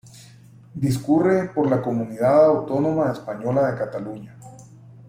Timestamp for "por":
1.53-1.69